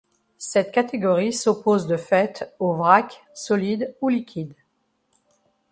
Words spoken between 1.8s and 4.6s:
de fait aux vracs, solides ou liquides.